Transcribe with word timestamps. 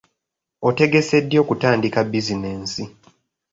Otegese 0.67 1.15
ddi 1.23 1.35
okutandika 1.43 1.99
bizinensi? 2.11 2.83